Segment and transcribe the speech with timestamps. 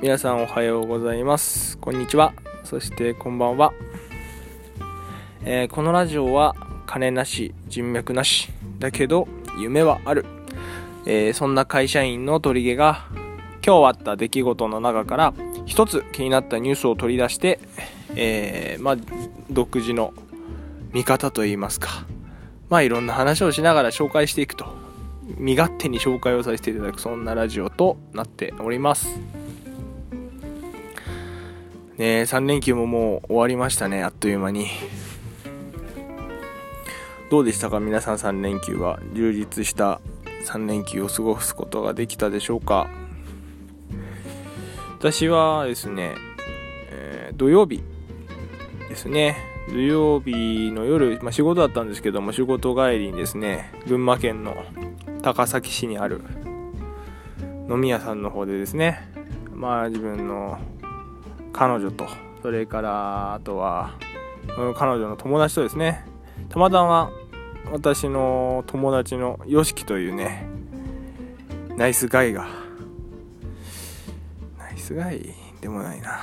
[0.00, 1.76] 皆さんおはようございます。
[1.78, 2.32] こんにちは。
[2.62, 3.72] そしてこんばんは、
[5.44, 6.54] えー、このラジオは
[6.86, 8.48] 金なし人脈なし
[8.78, 9.26] だけど
[9.58, 10.24] 夢はある、
[11.04, 13.06] えー、そんな会社員の取り毛が
[13.66, 15.34] 今日あった出来事の中から
[15.66, 17.58] 一つ気になったニュースを取り出して、
[18.14, 18.96] えー、まあ、
[19.50, 20.14] 独自の
[20.92, 22.06] 見方といいますか。
[22.68, 24.78] まあいろんな話をしながら紹介していくと。
[25.36, 29.20] 身勝手に紹介をさせていただくそんなラジオとなっております。
[31.98, 34.68] ね3連休ももう終わりましたねあっという間に。
[37.30, 38.98] どうでしたか皆さん3連休は？
[39.12, 40.00] 充実した
[40.46, 42.88] 3連休を過ごすことができたでしょうか？
[44.98, 46.14] 私はですね、
[46.90, 47.82] えー、土曜日
[48.88, 49.36] ですね。
[49.68, 54.56] 土曜日の夜、まあ、仕事だったんですけども仕事帰りにですね群馬県の
[55.20, 56.22] 高崎市にある
[57.68, 59.06] 飲み屋さんの方でですね
[59.52, 60.58] まあ自分の
[61.58, 62.06] 彼女と
[62.40, 63.98] それからあとは
[64.76, 66.04] 彼女の友達とですね。
[66.50, 67.10] たまたま
[67.72, 70.46] 私の友達の YOSHIKI というね
[71.76, 72.46] ナイスガイが
[74.56, 75.34] ナイスガイ？
[75.60, 76.20] でもないな。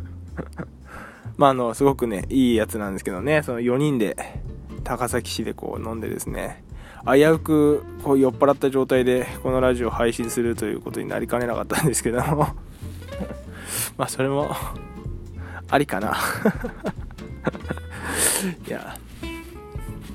[1.38, 3.42] まああのすごくねいいやつなんですけどね。
[3.44, 4.42] その4人で
[4.84, 6.62] 高崎市でこう飲んでですね。
[7.06, 12.48] 危うくこう酔っ払った状態でこのラジオを配信するということになりかねなかったんですけども。
[13.96, 14.50] まあそれも
[15.70, 16.16] ありかな。
[18.66, 18.96] いや。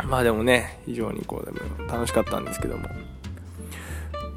[0.08, 2.88] まあでもね非常にこうでも楽しかったんですけども。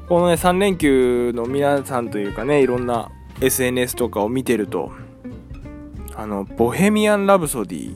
[0.07, 3.09] このね3連休の皆さんというかねいろんな
[3.41, 4.91] SNS とかを見てると
[6.15, 7.95] あの「ボヘミアン・ラブソディ」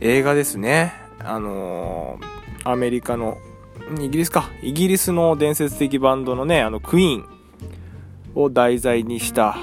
[0.00, 0.94] 映画ですね。
[1.20, 3.38] あのー、アメリカの
[4.00, 4.50] イギリスか。
[4.62, 7.24] イギリスの伝説的バンドのねあのクイーン
[8.34, 9.56] を題材にした、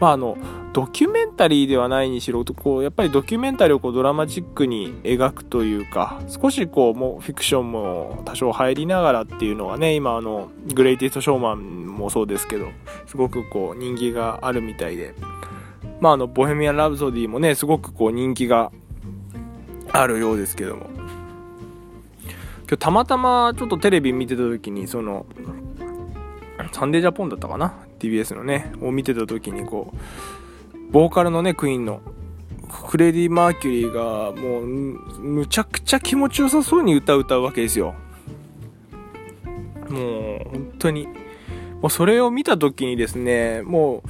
[0.00, 0.36] まあ、あの
[0.72, 12.68] ドキュメンタリーではないにしろこうやっぱりドキュメンタリーをこうドラマチックに描くというか少しこうもうフィクションも多少入りながらっていうのがね今あのグレイティストショーマンもそうですけど
[13.06, 15.14] すごくこう人気があるみたいで。
[16.00, 18.72] まああのボヘミアン・ラブソディもねすごくこう人気が
[19.92, 20.90] あるようですけども。
[22.62, 25.26] 今日たまたまちょっとテレビ見てた時にその
[26.72, 32.00] サンデージャポンだったかな？TBS のねを見てた時にこうボーカルのねクイーンの
[32.68, 37.94] フレディ・マーキュリーがもうむちゃくちゃ気持ちよさそうに歌う歌うわけですよ。
[39.88, 41.06] もう本当に。
[41.80, 44.04] もうそれを見た時にですねも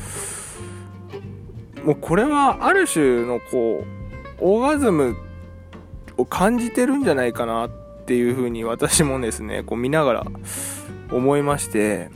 [1.83, 3.87] うもうこれはある種のこう
[4.39, 5.17] オーガズム
[6.19, 7.71] を感じてるんじゃないかなっ
[8.05, 10.27] ていうふうに私もですねこう見ながら
[11.11, 12.11] 思いまして。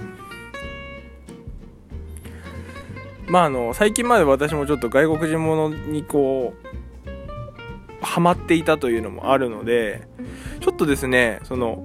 [3.29, 6.55] まああの最近まで私もちょっと外国人ものにこ
[8.01, 10.07] うハマっていたというのもあるので
[10.61, 11.83] ちょっとですねその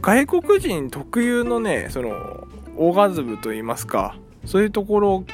[0.00, 5.24] 外国人特有のねそのオーガズムといいますかそういうところ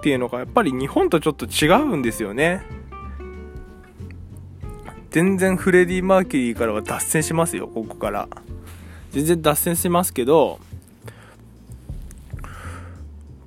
[0.00, 2.62] っていうのがやっぱり日本とちょっと違うんですよね。
[5.10, 8.28] 全然フレディ・マーキュリーからは脱線しますよここから。
[9.12, 10.58] 全然脱線しますけど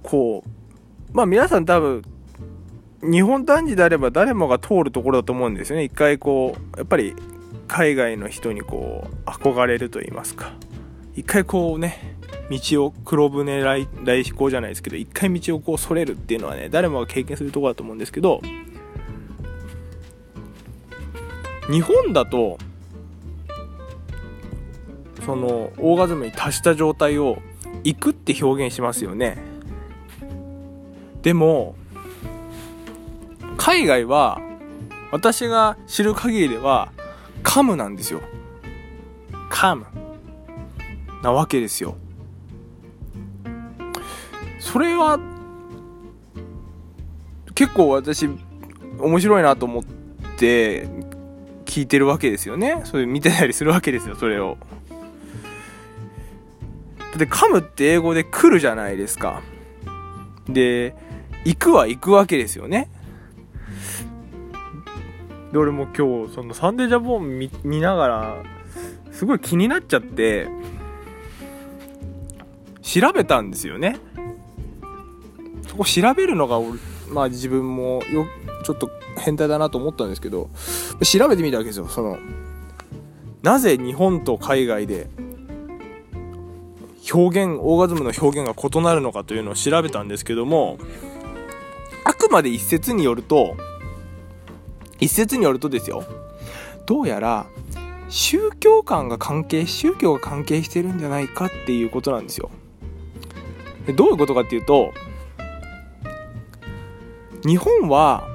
[0.02, 0.50] こう
[1.12, 2.04] まあ皆さん多分、
[3.02, 5.84] 日本男児であれば誰もが通るところだと思うんですよね。
[5.84, 7.16] 一回こう、やっぱり
[7.68, 10.54] 海外の人にこう、憧れると言いますか。
[11.16, 12.16] 一回こうね、
[12.50, 18.42] 道を黒船来来飛行じゃないですけど、一回道をこうそれるっていうのはね、誰もが経験するとこだと思うんですけど、
[21.72, 22.58] 日本だと、
[25.26, 27.38] そのオーガズムに達した状態を
[27.84, 29.38] 行くって表現しますよね
[31.22, 31.76] でも
[33.58, 34.40] 海外は
[35.12, 36.92] 私が知る限りでは
[37.44, 38.22] カムなんですよ。
[39.50, 39.86] カム。
[41.24, 41.96] なわけですよ。
[44.60, 45.20] それは
[47.56, 48.30] 結構私
[49.00, 49.84] 面白いなと思っ
[50.38, 50.88] て
[51.66, 52.82] 聞いてるわけですよね。
[52.86, 54.58] それ見てたりするわけですよそれを。
[57.00, 59.42] だってカムって英語で来るじゃないですか。
[60.48, 60.96] で
[61.46, 62.90] 行くは行くわけですよね。
[65.52, 68.44] で、俺も今日、そのサンデージャポン見見ながら、
[69.12, 70.48] すごい気になっちゃって、
[72.82, 73.98] 調べたんですよね。
[75.68, 76.60] そこ調べるのが、
[77.12, 78.28] まあ自分もよ、
[78.64, 80.50] ちょっと変態だなと思ったんですけど、
[81.04, 81.88] 調べてみたわけですよ。
[81.88, 82.18] その、
[83.42, 85.08] なぜ日本と海外で
[87.12, 90.78] 表現オーガズムの表現が異なるのかというのを調べたんですけども
[92.30, 93.56] まで一説によると
[95.00, 96.04] 一説によるとですよ
[96.86, 97.48] どうやら
[98.10, 102.50] 宗教観が関係宗教が関係してるんじゃないかっていうことなんですよ
[103.86, 104.94] でどういうことかっていうと
[107.46, 108.28] 日本は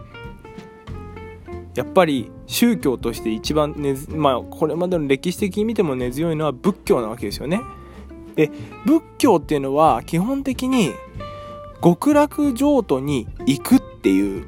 [1.75, 7.61] やっぱり宗教として一番根、まあ、これまでの歴史的に見ても根強いのは仏教なわけですよね。
[8.37, 8.51] で
[8.85, 10.93] 仏教っていうのは基本的に
[11.85, 14.47] 極楽浄土に行くっていう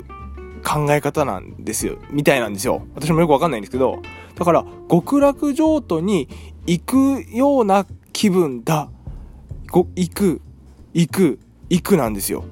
[0.64, 1.98] 考え方なんですよ。
[2.10, 4.00] みたいなんですよ私もよくわかんないんですけど。
[4.34, 6.30] だから極楽浄土に
[6.66, 8.88] 行くような気分だ。
[9.70, 10.40] ご行く
[10.94, 11.38] 行く
[11.68, 12.46] 行くなんですよ。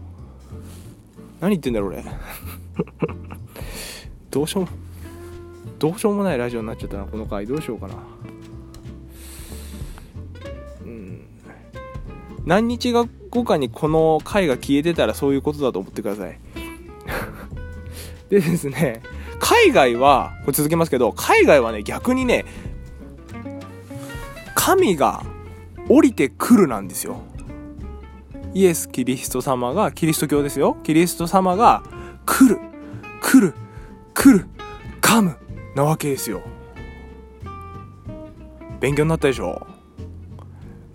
[1.40, 2.04] 何言ってんだろう俺。
[4.30, 4.66] どうしよう
[5.78, 7.46] どうしようもないラジオになっちゃったなこの回。
[7.46, 7.94] どうしようかな。
[12.44, 16.38] 何日が後かにこの回が消えてたらそういうことだと思ってください。
[18.30, 19.02] でですね
[19.38, 22.44] 海外はこれ続けますけど海外はね逆にね
[24.54, 25.22] 神が
[25.88, 27.22] 降りてくるなんですよ。
[28.54, 30.76] イエス・キリスト様がキリスト教ですよ。
[30.84, 31.82] キリスト様が
[32.24, 32.58] 来る。
[33.20, 33.54] 来る。
[34.14, 34.46] 来る。
[35.00, 35.36] カム
[35.74, 36.40] なわけですよ。
[38.80, 39.73] 勉強になったでしょ。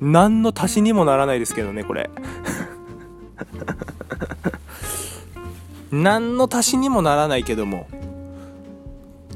[0.01, 2.09] 何の足しにもならないですけどねこれ。
[5.91, 7.87] 何の足しにもならないけども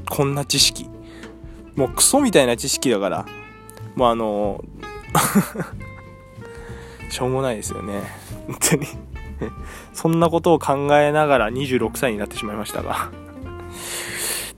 [0.08, 0.88] こんな知識。
[1.74, 3.26] もうクソみたいな知識だから
[3.96, 4.64] もうあの
[7.10, 8.02] しょうもないですよね。
[8.46, 8.86] 本当に。
[9.92, 13.10] そんなことを考えながら26歳になってしまいましたが。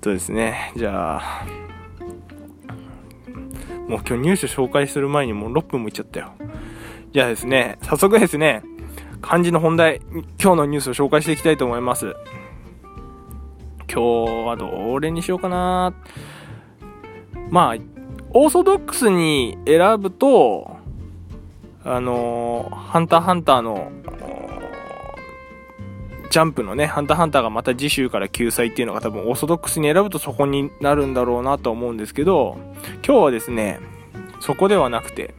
[0.01, 1.47] とですね、じゃあ、
[3.89, 6.33] もう今日入手紹介する前にもう6分もいっちゃったよ。
[7.13, 8.63] じゃあですね、早速ですね、
[9.23, 10.01] 漢字の本題、
[10.43, 12.15] 今日のニュースを紹介していきたいと思います。
[13.91, 15.95] 今日はどれにしようかな
[17.49, 17.77] まあ、
[18.35, 20.77] オーソドックスに選ぶと、
[21.85, 23.93] あのハンターハンターの
[26.37, 32.59] ジャンプのね、ハンターハンターがまた次週から救済っていうのが多分オーソドックスに選ぶとそこになるんだろうなと思うんですけど、
[33.03, 33.81] 今日はですね、
[34.41, 35.33] そこではなくて、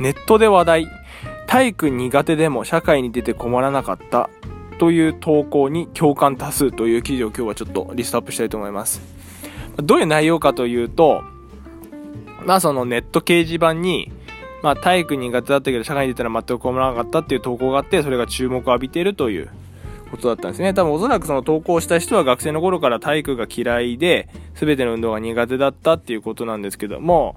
[0.00, 0.86] ネットで話題、
[1.46, 4.30] 体育苦手でも社会に出て困らなかった
[4.78, 9.02] という投稿に共感多数という記事を今日はちょっとリストアップしたいと思います。
[9.76, 11.22] どういう内容かというと、
[12.46, 14.10] まあそのネット掲示板に、
[14.62, 19.50] まあ、体育苦手だったけど社会に出たら全く困らなかったっていう投稿があってそれが注目を浴びているという
[20.10, 20.72] ことだったんですね。
[20.72, 27.36] 多分おそらくその投稿した人は学生の頃から体育が嫌いで全ての運動が苦手だったっていうことなんですけども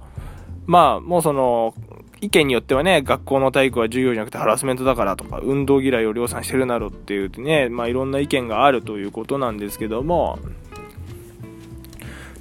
[0.68, 1.74] まあもうその
[2.22, 10.38] 意見によってはね学校の体育は授業じゃなくてハラスメントだからとか運動嫌いを量産してるなろっていうねまあいろんな意見があるということなんですけども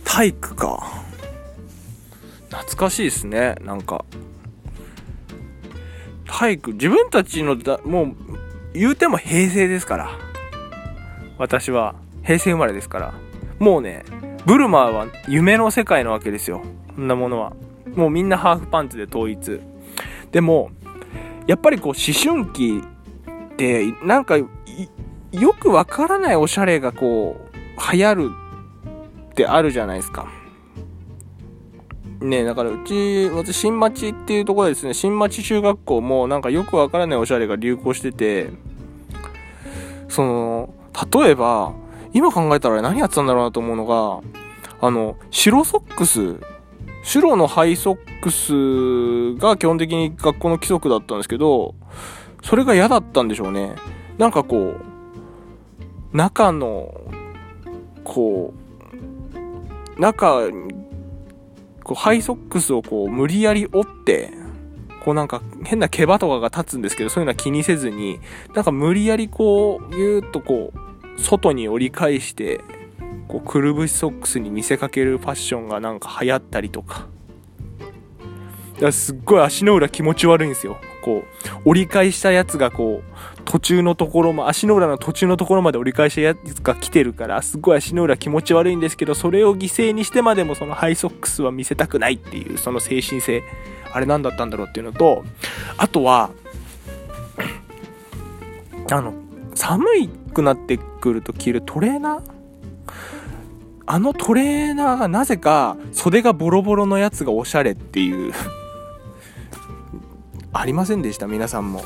[0.05, 1.05] 体育か。
[2.51, 3.57] 懐かしいですね。
[3.63, 4.05] なんか
[6.27, 8.15] 体育、自分たちのだ、もう、
[8.73, 10.11] 言うても平成ですから。
[11.39, 13.15] 私は、平成生まれですから。
[13.59, 14.05] もうね、
[14.47, 16.63] ブルマーは夢の世界なわけですよ。
[16.95, 17.53] こんなものは。
[17.95, 19.61] もうみんなハーフパンツで統一。
[20.33, 20.71] でも、
[21.47, 22.83] やっぱりこう、思春期
[23.53, 24.47] って、なんか、よ
[25.59, 28.31] くわからないおしゃれがこう、流行る
[29.31, 30.29] ってあるじゃないですか。
[32.25, 38.51] ねだからうち、私、新町っていうところですね、新町中学校もなんかよくわからないおしゃれが流行してて、
[40.09, 40.75] その、
[41.13, 41.73] 例えば、
[42.13, 44.21] 今考えたら何やってたんだろうなと思うのが、
[44.81, 46.37] あの、白ソックス、
[47.03, 51.75] 白のハイソックスが基本的に学校の規則だったんですけど、
[52.43, 53.75] それが嫌だったんでしょうね。
[54.17, 54.75] なんかこ
[56.13, 56.95] う、中の、
[58.05, 60.49] こう、中
[61.85, 64.33] こうハイソックスをこう無理やり折って、
[65.05, 68.19] こうなんか変な毛羽とかが立つんですけど、そういうのは気にせずに、
[68.55, 72.61] なんか無理やりこう、ぎゅーっとこう、外に折り返して、
[73.29, 77.07] こうくるぶしソックスに見せかけるファッションがなんか流行ったりとか。
[78.75, 80.79] だからすっごい足の裏気持ち悪いんですよ。
[81.05, 93.43] こう、折り返したやつがこう、途中のところも、足の裏の途中のところまで折り返したやつが来てるから、すごい足の裏気持ち悪いんですけど、それを犠牲にしてまでもそのハイソックスは見せたくないっていう、その精神性、
[93.93, 95.25] あれ何だったんだろうっていうのと、
[95.77, 96.31] あとは、
[98.91, 99.13] あの、
[99.55, 99.85] 寒
[100.33, 102.21] くなってくると着るトレーナー？
[103.87, 108.33] あのトレーナーがなぜか袖がボロボロのやつがおしゃれっていう
[110.55, 111.85] ありませんでした皆さんも。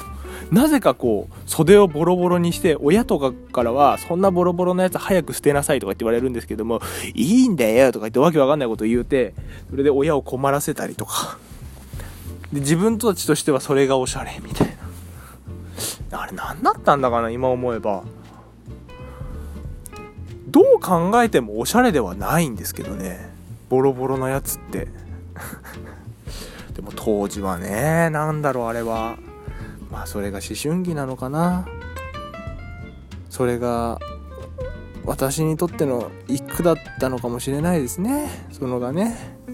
[0.52, 6.80] なぜかこう袖をボロボロにして親とかからはそんなボロボロのやつ早く捨てなさいとかって言われるんですけども
[7.14, 9.34] いいんだよとか言ってわけわかんないこと言うて
[9.70, 11.38] それで親を困らせたりとか。
[12.52, 14.76] で自分たちとしてはそれがおしゃれみたい
[16.10, 16.22] な。
[16.22, 18.04] あれ何だったんだかな今思えば。
[20.46, 23.28] どう考えてもおしゃれではないんですけどね。
[23.68, 24.88] ボロボロなやつって。
[26.78, 29.18] でも当時はね何だろうあれは。
[29.90, 31.66] まあそれが思春期なのかな。
[33.28, 33.98] それが
[35.04, 38.30] 私にとっての一句だったのかもしれないですね。
[38.52, 39.16] そのがね。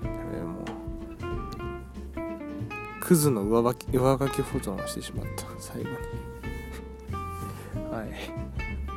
[0.00, 0.08] で
[0.40, 0.64] も
[3.00, 5.46] クズの上書き上書き保存をしてしまった。
[5.58, 5.96] 最後に。
[7.90, 8.08] はい、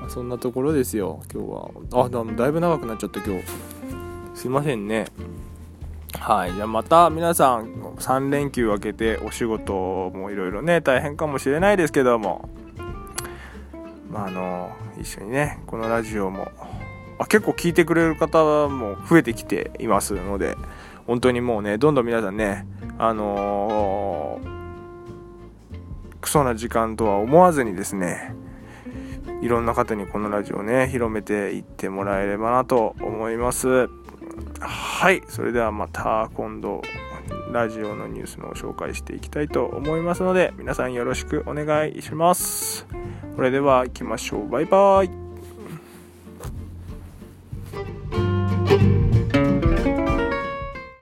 [0.01, 2.03] まあ、そんなところですよ今日は。
[2.05, 3.78] あでもだいぶ長くなっちゃった今日。
[4.39, 5.05] すいませんね
[6.17, 6.53] はい。
[6.53, 12.47] じゃあまた皆さん3連休明けてお仕事もいろいろね、大変かもしれないですけども、
[14.09, 16.53] まああの、一緒にね、このラジオも、
[17.19, 20.55] あ結構聞いてくれる方も増えてきていますので、
[21.05, 22.65] 本当にもうね、どんどん皆さんね、
[22.97, 25.75] あのー、
[26.21, 28.33] クソな時間とは思わずにですね、
[29.41, 33.98] いろんな方にこのラジオね、広めていってもらえればなと思います。
[34.59, 36.81] はい、それではまた今度
[37.51, 42.87] ラジオのニュースの紹介していきたいと思いますので皆さんよろしくお願いします。
[43.35, 44.49] それでは行きましょう。
[44.49, 45.18] バイバイ。